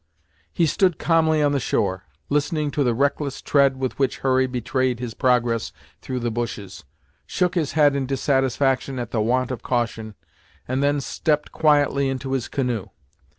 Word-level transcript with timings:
He 0.51 0.65
stood 0.65 0.97
calmly 0.97 1.43
on 1.43 1.51
the 1.51 1.59
shore, 1.59 2.05
listening 2.27 2.71
to 2.71 2.83
the 2.83 2.95
reckless 2.95 3.39
tread 3.39 3.77
with 3.77 3.99
which 3.99 4.17
Hurry 4.25 4.47
betrayed 4.47 4.99
his 4.99 5.13
progress 5.13 5.71
through 6.01 6.21
the 6.21 6.31
bushes, 6.31 6.83
shook 7.27 7.53
his 7.53 7.73
head 7.73 7.95
in 7.95 8.07
dissatisfaction 8.07 8.97
at 8.97 9.11
the 9.11 9.21
want 9.21 9.51
of 9.51 9.61
caution, 9.61 10.15
and 10.67 10.81
then 10.81 11.01
stepped 11.01 11.51
quietly 11.51 12.09
into 12.09 12.31
his 12.31 12.47
canoe. 12.47 12.87